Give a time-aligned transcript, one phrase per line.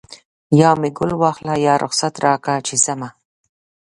[0.59, 3.09] یا مې ګل واخله یا رخصت راکړه چې ځمه